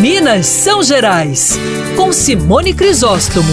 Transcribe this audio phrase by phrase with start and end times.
[0.00, 1.58] Minas São Gerais,
[1.96, 3.50] com Simone Crisóstomo.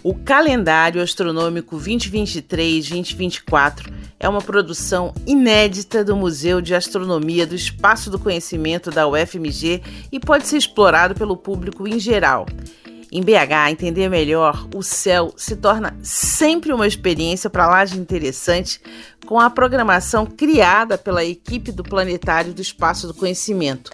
[0.00, 8.20] O calendário astronômico 2023-2024 é uma produção inédita do Museu de Astronomia do Espaço do
[8.20, 9.82] Conhecimento da UFMG
[10.12, 12.46] e pode ser explorado pelo público em geral.
[13.10, 18.80] Em BH, entender melhor o céu se torna sempre uma experiência para lá de interessante
[19.26, 23.92] com a programação criada pela equipe do Planetário do Espaço do Conhecimento.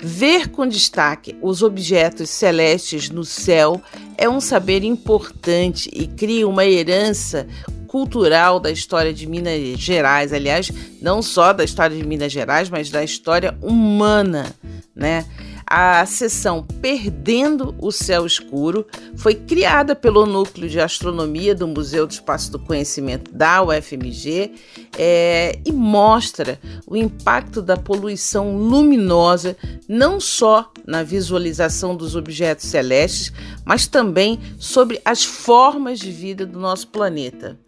[0.00, 3.80] Ver com destaque os objetos celestes no céu
[4.16, 7.46] é um saber importante e cria uma herança
[7.88, 10.70] cultural da história de Minas Gerais, aliás,
[11.02, 14.54] não só da história de Minas Gerais, mas da história humana,
[14.94, 15.24] né?
[15.70, 18.86] A sessão Perdendo o Céu Escuro
[19.16, 24.52] foi criada pelo Núcleo de Astronomia do Museu do Espaço do Conhecimento da UFMG
[24.96, 29.54] é, e mostra o impacto da poluição luminosa
[29.86, 33.30] não só na visualização dos objetos celestes,
[33.62, 37.58] mas também sobre as formas de vida do nosso planeta.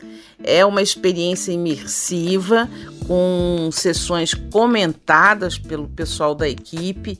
[0.42, 2.66] É uma experiência imersiva,
[3.06, 7.18] com sessões comentadas pelo pessoal da equipe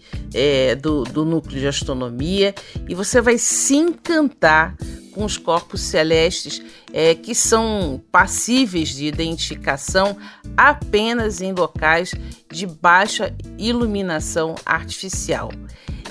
[0.75, 2.55] do, do núcleo de astronomia,
[2.89, 4.77] e você vai se encantar
[5.13, 10.17] com os corpos celestes é, que são passíveis de identificação
[10.57, 12.15] apenas em locais
[12.51, 15.51] de baixa iluminação artificial.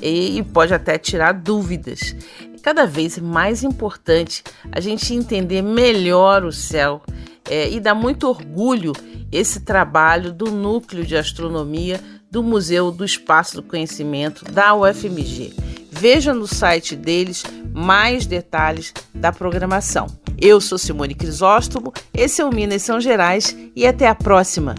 [0.01, 2.15] E, e pode até tirar dúvidas
[2.61, 7.01] cada vez mais importante a gente entender melhor o céu
[7.49, 8.93] é, e dá muito orgulho
[9.31, 11.99] esse trabalho do Núcleo de Astronomia
[12.29, 15.53] do Museu do Espaço do Conhecimento da UFMG.
[15.91, 20.07] Veja no site deles mais detalhes da programação.
[20.39, 24.75] Eu sou Simone Crisóstomo, esse é o Minas São Gerais e até a próxima!